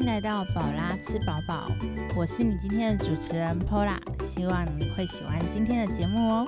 [0.00, 1.68] 迎来到宝拉吃饱饱，
[2.16, 6.46] 我是你今天的主持人 Pola，希望你会喜欢今天的节目哦。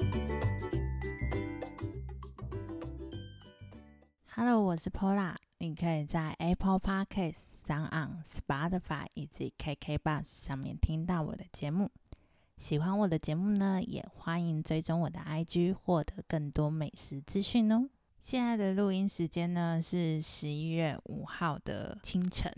[4.35, 7.35] Hello，我是 Pola，你可以在 Apple Podcast、
[7.67, 11.91] Sound Spotify 以及 KK Bus 上面听到我的节目。
[12.57, 17.87] 喜欢我的节目呢，也欢迎追踪我的 IG，获得更多美食资讯哦。
[18.19, 22.51] 现在的录音时间呢是十一月五号的清晨。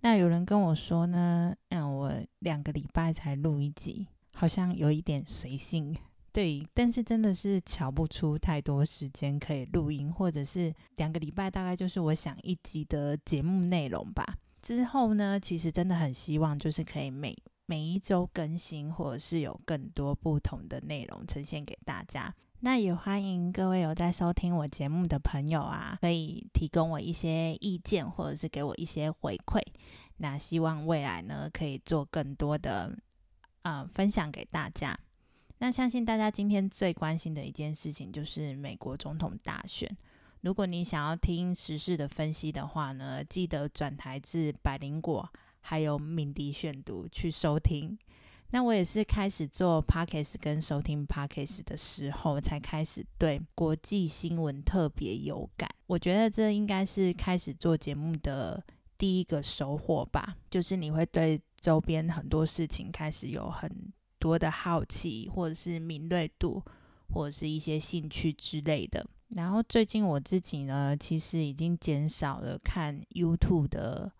[0.00, 5.96] 那有人跟我说呢，嗯，我两个礼拜才录一集，好像有一点随性。
[6.30, 14.24] 对，但是真的是瞧不出太多时间可以录音，或者是两个礼拜大概就是我想一集的节目内容吧。
[14.62, 17.34] 之后呢，其实真的很希望就是可以每
[17.66, 22.32] 每一周更新，或者是有更多不同的内容呈现给大家。
[22.60, 29.62] 那也欢迎各位有在收听我节目的朋友啊，可以提供我一些意见，或者是给我一些回馈。
[30.16, 32.92] 那希望未来呢，可以做更多的
[33.62, 34.98] 啊分享给大家。
[35.58, 39.88] 那相信大家今天最关心的一件事情就是美国总统大选。
[40.40, 45.28] 如果你想要听时事的分析的话呢，记得转台至百灵果。
[45.60, 47.98] 还有敏迪选读去收听，
[48.50, 55.68] 那我也是开始做 podcast 跟收听 podcast 的时候，才开始对国际新闻特别有感。
[55.86, 58.62] 我觉得这应该是开始做节目的
[58.96, 63.70] 第一个收获吧，就是你会对周边很多事情开始有很
[64.18, 66.62] 多的好奇，或者是敏锐度，
[67.12, 69.06] 或者是一些兴趣之类的。
[69.28, 74.10] 然后最近我自己呢，其实已经减少了看 YouTube 的。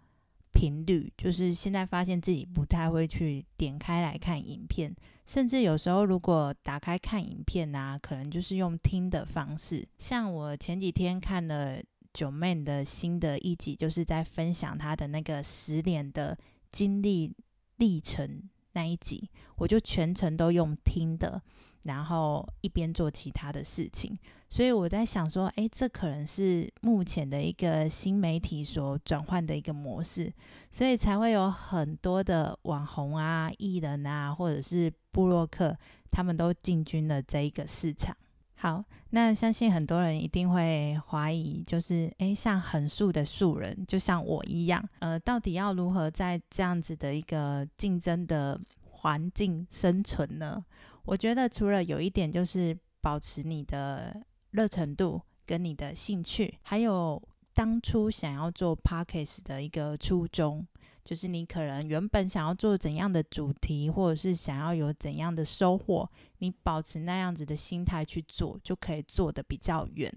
[0.58, 4.92] 频率就是现在发现自己不太会去点开来看影片，
[5.24, 9.86] 甚至有时候如果打开看影片啊，可能就是用听的方式。
[9.98, 11.80] 像我前几天看了
[12.12, 16.36] 九妹的新的一集，就是在分享她的那个十年的
[16.72, 17.32] 经历
[17.76, 18.42] 历程
[18.78, 21.42] 那一集，我就全程都用听的。
[21.84, 24.18] 然后一边做其他的事情，
[24.50, 30.30] 所以我在想说，哎，这可能是目前的一个新媒体所转换的一个模式，
[30.72, 35.74] 所以才会有很多的网红啊、艺人啊，或者是布洛克，
[36.10, 38.14] 他们都进军了这一个市场。
[38.60, 50.64] 好，那相信很多人一定会怀疑，就是哎，像横竖的素人，就像我一样，呃，到底要如何在这样子的一个竞争的环境生存呢？
[51.04, 54.20] 我觉得除了有一点就是保持你的
[54.50, 57.22] 热程度跟你的兴趣，还有
[57.54, 60.66] 当初想要做 podcast 的一个初衷，
[61.08, 66.06] 就是你可能原本想要做怎样的主题，或者是想要有怎样的收获，
[66.40, 70.12] 你保持那样子的心态去做，就可以做得比较远，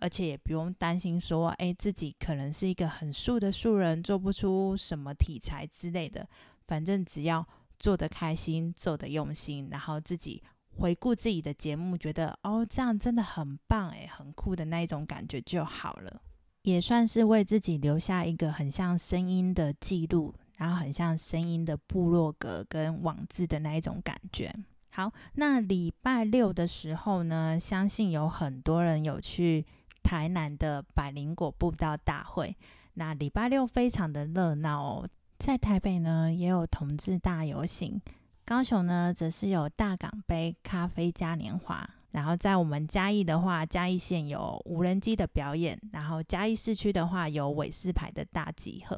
[0.00, 6.28] 而且也不用担心说，哎，自己可能是一个很素的素人，做不出什么题材之类的，
[6.66, 7.46] 反正只要。
[7.76, 10.40] 做的开心，做的用心，然后自己
[10.76, 16.22] 回顾自己的节目，觉得哦，这样真的很棒诶，很酷的那一种感觉就好了，
[16.64, 24.50] 也算是为自己留下一个很像声音的记录，然后很像声音的部落格跟网字的那一种感觉。
[24.90, 29.66] 好，那礼拜六的时候呢，相信有很多人有去
[30.02, 32.56] 台南的百灵果步道大会，
[32.94, 35.08] 那礼拜六非常的热闹哦。
[35.38, 38.00] 在台北呢，也有同志大游行；
[38.46, 41.86] 高雄呢，则是有大港杯咖啡嘉年华。
[42.14, 48.96] 然后在我们嘉义的话，嘉义县有无人机的表演；然后嘉义市区的话，有韦氏牌的大集合。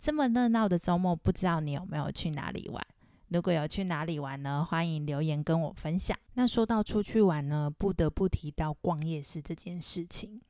[0.00, 2.82] 这么热闹的周末，不知道你有没有去哪里玩？
[3.28, 4.66] 如果有去哪里玩呢？
[4.66, 6.16] 欢迎留言跟我分享。
[6.32, 10.40] 那说到出去玩呢，不得不提到逛夜市这件事情。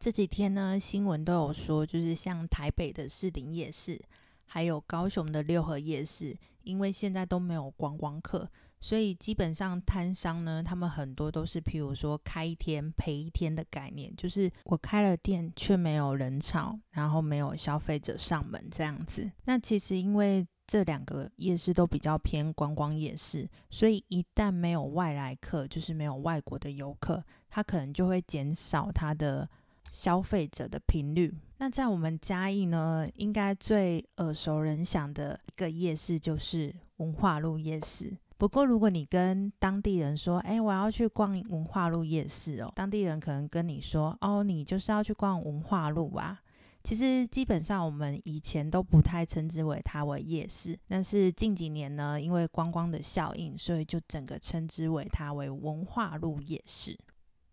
[0.00, 4.00] 这几天呢，新闻都有说，就是像台北的士林夜市。
[4.46, 8.50] 还有高雄的六合夜市，因为现在都没有观光客，
[8.82, 19.30] 所以基本上摊商呢，他们很多都是譬如说开一天赔一天的概念，就是我开了店却没有人潮，然后没有消费者上门这样子。
[19.44, 29.48] 那其实因为这两个夜市都比较偏观光夜市，所以一旦没有外来客，就是没有外国的游客，他可能就会减少他的。
[29.90, 38.16] 消费者的频率，那在我们嘉义呢，应该最耳熟能详的一个夜市就是文化路夜市。
[38.42, 46.42] 不过，如果你跟当地人说：“哎，我要去逛文化路夜市哦。”当地人可能跟你说：“哦，你就是要去逛文化路啊。”
[46.82, 56.98] 其实，基本上我们以前都不太称之为它为夜市，但是近几年呢，因为观光的效应，所以就整个称之为它为文化路夜市。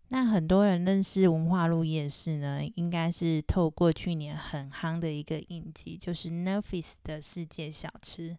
[0.08, 8.36] 那很多人认识文化路夜市呢，应该是透过去年很夯的一个影集，就是 Nerfis 的世界小吃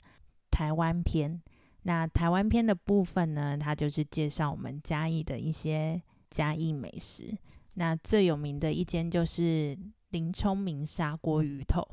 [0.49, 1.41] 台湾篇。
[1.83, 7.37] 那台湾篇的部分呢，它就是介绍我们嘉义的一些嘉义美食。
[7.73, 9.77] 那最有名的一间就是
[10.09, 11.87] 林聪明砂锅鱼头。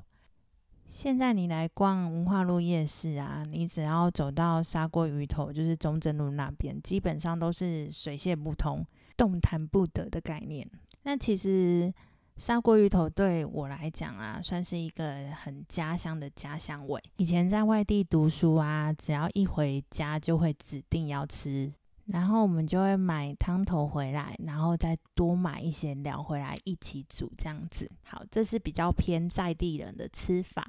[0.89, 8.87] 现在你来逛文化路夜市啊，你只要走到砂锅鱼头，就是中正路那边，基本上都是水泄不通。
[9.17, 10.65] 动弹不得的概念。
[11.03, 11.93] 那其实
[12.39, 17.03] 砂锅鱼头对我来讲啊，算是一个很家乡的家乡味。
[17.17, 21.69] 以前在外地读书啊，只要一回家就会指定要吃，
[22.07, 27.91] 然后我们就会买汤头回来，然后再多买一些料回来一起煮，这样子。
[28.05, 30.65] 好，这是比较偏在地人的吃法。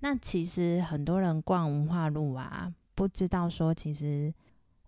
[0.00, 4.32] 那其实很多人逛文化路啊，不知道说其实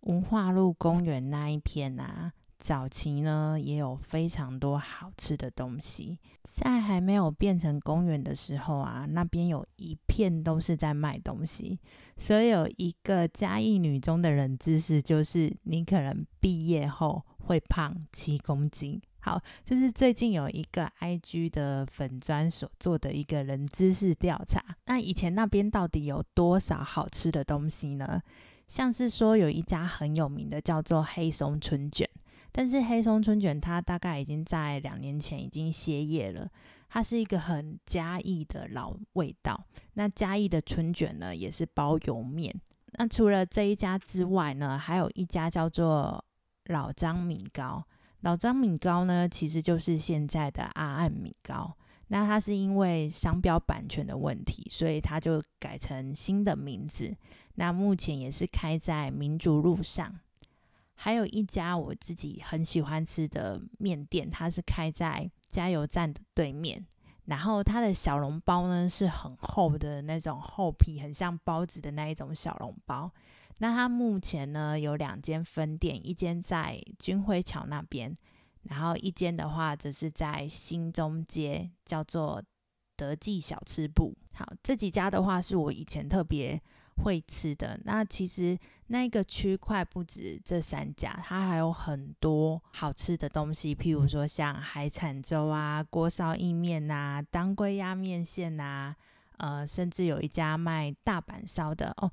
[0.00, 2.31] 文化路公园那一片啊。
[2.61, 6.19] 早期呢，也有非常多好吃的东西。
[6.45, 11.81] 在还没有变成公园的时候啊，那边有一片都是在卖东西。
[12.17, 19.01] 所以有一个嘉义女中的人知识，就是你可能毕业后会胖七公斤。
[19.21, 24.63] 好，这是最近有一个 IG 的粉砖所做的一个人知识调查。
[24.87, 28.21] 那以前那边到底有多少好吃的东西呢？
[28.67, 32.09] 像是说有一家很有名的叫做黑松春卷。
[32.52, 36.50] 但是黑松春卷它大概已经在两年前已经歇业了，
[36.88, 39.64] 它是一个很嘉义的老味道。
[39.94, 42.55] 那嘉义的春卷呢，也是包油面。
[42.94, 46.25] 那除了这一家之外呢，还有一家叫做
[46.67, 47.85] 老张米糕。
[48.23, 51.76] 老张米糕呢，其实就是现在的阿岸米糕。
[52.08, 57.17] 那它是因为商标版权的问题，所以它就改成新的名字。
[57.55, 60.19] 那目前也是开在民族路上。
[61.02, 66.87] 还有一家我自己很喜欢吃的面店，它是开在加油站的对面。
[67.25, 73.11] 然后它的小笼包呢是很厚的那种厚皮，很像包子的那一种小笼包。
[73.58, 78.14] 那它目前呢有两间分店，一间在军辉桥那边，
[78.64, 82.43] 然后一间的话则是在新中街，叫做
[82.94, 84.14] 德记小吃部。
[84.35, 86.61] 好，这几家的话是我以前特别。
[87.02, 88.58] 会吃的那其实
[88.88, 98.94] 那个区块不止这三家，它还有很多好吃的东西，譬如说像海产粥啊、锅烧意面啊、当归鸭面线啊，
[99.38, 102.11] 呃，甚至有一家卖大阪烧的哦。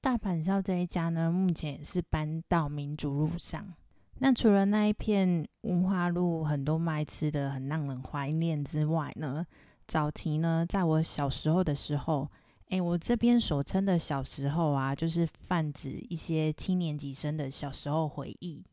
[0.00, 3.72] 大阪烧这一家呢，目前也是搬到民族路上。
[4.18, 9.46] 那除了那一片文化路很多卖吃的，很让人怀念之外呢，
[9.86, 12.28] 早期呢，在我小时候的时候。
[12.70, 18.64] 哎，我这边所称的小时候啊，就是泛指一些七年级生的小时候回忆。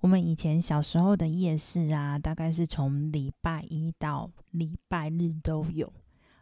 [0.00, 5.92] 我们以前小时候的夜市啊，大概是从礼拜一到礼拜日都有。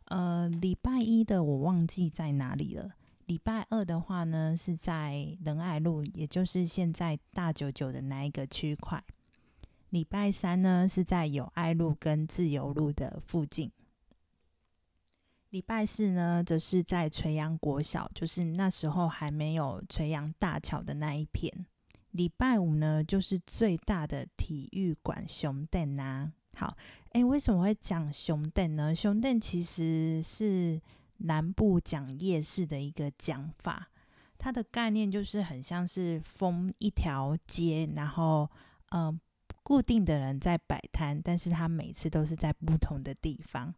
[0.05, 2.91] 呃，礼拜一的我忘记在哪里了。
[3.27, 9.03] 礼拜二的话呢，是在仁爱路，也就是现在大九九的那一个区块。
[9.91, 13.73] 礼拜三呢，是在友爱路跟自由路的附近。
[15.55, 21.65] 礼拜四呢，则是在垂杨国小，就是那时候还没有垂杨大桥的那一片。
[22.11, 26.33] 礼拜五呢，就是最大的体育馆熊店呐。
[26.57, 26.77] 好，
[27.11, 28.93] 哎，为什么会讲熊店呢？
[28.93, 30.83] 熊店其实是
[31.19, 33.89] 南部讲夜市的一个讲法，
[34.37, 38.51] 它的概念就是很像是封一条街，然后
[38.89, 39.17] 呃，
[39.63, 43.73] 固定的人在摆摊，但是他每次都是在不同的地方。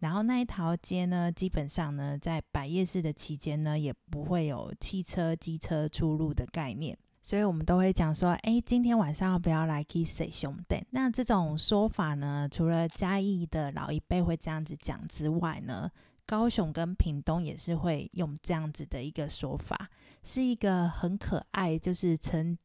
[0.00, 10.82] 然后那一条街呢，基本上呢，在摆夜市的期间呢，也不会有汽车、机车出入的概念，所以我们都会讲说，哎，今天晚上要不要来 kiss 兄弟？
[10.90, 15.90] 那这种说法呢，除了嘉义的老一辈会这样子讲之外呢，
[16.24, 19.90] 高雄跟屏东也是会用这样子的一个说法，
[20.22, 22.56] 是一个很可爱，就是称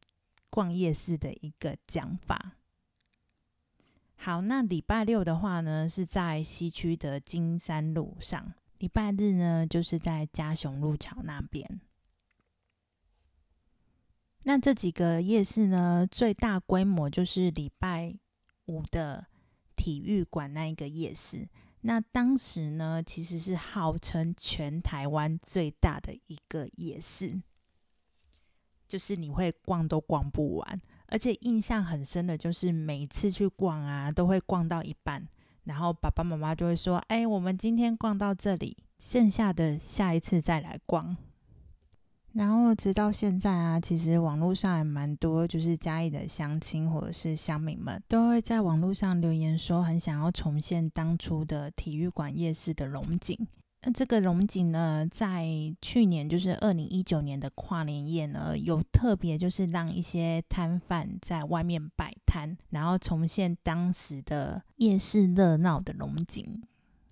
[0.50, 2.54] 逛夜市的一个讲法。
[4.18, 11.80] 好，那礼拜六的话呢，是在西区的金山路上；礼拜日呢，就是在嘉雄路桥那边。
[14.44, 18.16] 那这几个夜市呢，最大规模就是礼拜
[18.66, 19.28] 五的
[19.76, 21.48] 体育馆那一个夜市。
[21.82, 27.42] 那当时呢，其实是号称全台湾最大的一个夜市，
[28.88, 30.82] 就是你会逛都逛不完。
[31.16, 35.26] 而且印象很深的就是，每次去逛啊，都会逛到一半，
[35.64, 41.16] 然后爸爸妈妈就会说：“哎，我们今天逛到这里，剩下的下一次再来逛。”
[42.36, 53.48] 然后直到现在啊，其实网络上也蛮多，就是嘉义的乡亲或者是乡民们，都会在网络上留言说，很想要重现当初的体育馆夜市的龙井。
[53.86, 55.48] 那这个龙井呢，在
[55.80, 66.64] 去年就是二零一九年的跨年夜呢，有特别就是让一些摊贩在外面摆摊，然后重现当时的夜市热闹的龙井。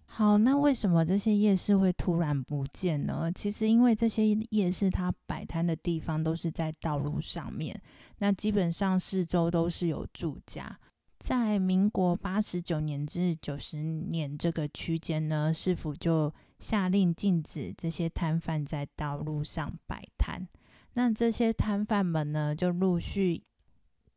[0.06, 3.32] 好，那为什么这些夜市会突然不见呢？
[3.32, 7.80] 其实因为这些夜市它摆摊的地方都是在道路上面，
[8.18, 10.80] 那基本上四周都是有住家。
[11.20, 20.48] 在民国八十九年至九十年这个区间呢，市府就下令禁止这些摊贩在道路上摆摊。
[20.94, 23.44] 那这些摊贩们呢，就陆续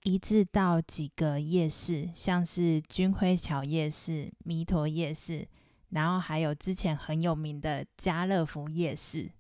[0.04, 5.48] 移至到几个夜市，像是军辉桥夜市、弥陀夜市。
[5.90, 9.30] 然后还有之前很有名的家乐福夜市，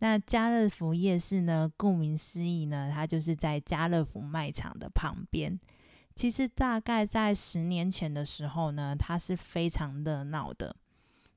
[0.00, 5.58] 那家乐福夜市呢，顾名思义呢，它就是在家乐福卖场的旁边。
[6.16, 10.74] 其实大概在十年前的时候呢，它是非常热闹的。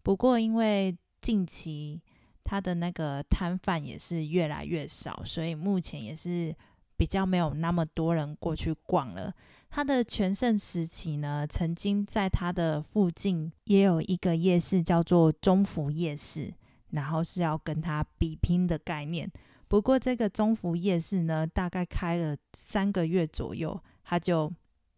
[0.01, 2.01] 不过因为近期
[2.43, 6.55] 它的那个摊贩也是越来越少，所以目前也是
[6.95, 9.33] 比较没有那么多人过去逛了。
[9.69, 16.53] 它的全盛时期呢，曾经在它的附近也有一个夜市，叫做中福夜市，
[16.91, 19.29] 然后是要跟它比拼的概念。
[19.67, 24.49] 不过这个中福夜市呢，大概开了三个月左右，它就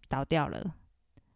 [0.07, 0.75] 倒掉了。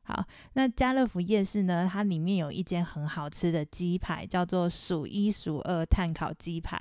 [0.03, 6.77] 好，那家乐福夜市呢，它里面有一间很好吃的鸡排，叫做数一数二碳烤鸡排。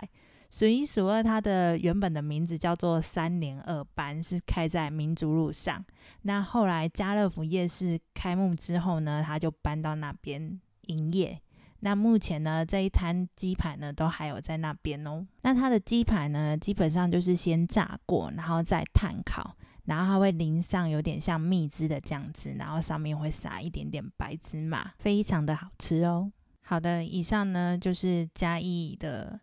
[0.50, 5.83] 数一数二，它的原本的名字叫做三连二班，是开在民族路上。
[6.23, 11.41] 那后来家乐福夜市开幕之后呢，它就搬到那边营业。
[11.81, 15.26] 那目前呢，这一摊鸡排呢，都还有在那边哦。
[15.41, 26.33] 那它的鸡排呢，基本上就是先炸过，然后再碳烤，然后它会淋上有点像蜜汁的酱汁，然后上面会撒一点点白芝麻，非常的好吃哦。
[26.61, 29.41] 好的，以上呢就是嘉义的。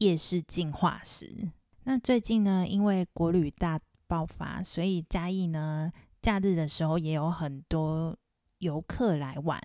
[0.00, 1.50] 夜市进化史。
[1.84, 8.16] 那最近呢，因为国旅大爆发，所以嘉义呢，假日的时候也有很多
[8.60, 9.60] 游客来玩。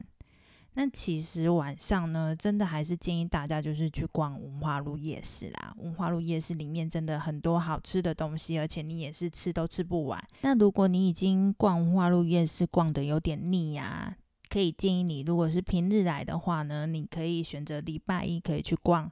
[0.76, 5.74] 那其实晚上呢，真的还是建议大家就是去逛文化路夜市啦。
[5.78, 10.22] 文化路夜市里面真的很多好吃的东西，而且你也是吃都吃不完。
[10.42, 14.16] 那如果你已经逛文化路夜市逛的有点腻呀，
[14.50, 19.12] 可以建议你，如果是平日来的话呢，你可以选择礼拜一可以去逛。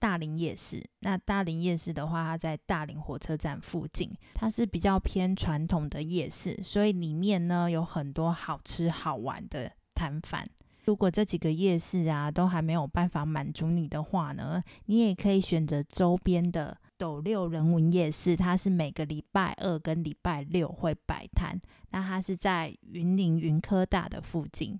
[0.00, 10.46] 大林夜市，那大林夜市的话，它在大林火车站附近，它是比较偏传统的夜市，所以里面呢有很多好吃好玩的摊贩。
[10.84, 21.58] 如果这几个夜市啊都还没有办法满足你的话呢，你也可以选择周边的斗六人文夜市，它是每个礼拜二跟礼拜六会摆摊，
[21.90, 24.78] 那它是在云林云科大的附近。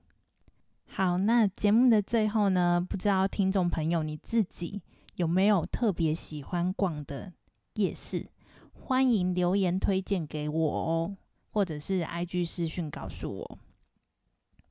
[0.86, 4.82] 好，那节目的最后呢，不知道听众朋友你自己。
[5.16, 7.32] 有没有特别喜欢逛的
[7.74, 8.26] 夜市？
[8.72, 11.16] 欢迎留言推荐给我哦，
[11.52, 13.58] 或者是 IG 私讯告诉我。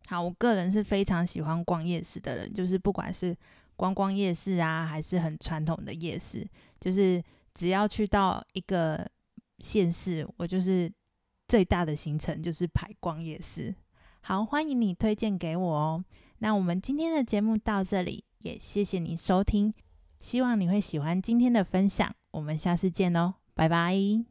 [0.08, 3.36] 好，我个人是非常喜欢逛夜市的人，就是不管是
[3.76, 6.46] 观光夜市啊，还是很传统的夜市，
[6.80, 9.10] 就是只要去到一个
[9.60, 10.92] 县市，我就是
[11.48, 13.74] 最大的行程就是排逛夜市。
[14.22, 16.04] 好，欢迎你推荐给我哦。
[16.40, 19.74] 那我们今天的节目到这里，也谢谢你收听。
[20.20, 24.26] 希望你会喜欢今天的分享，我们下次见哦，拜拜。